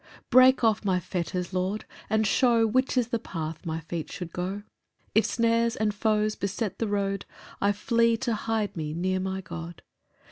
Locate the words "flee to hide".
7.71-8.75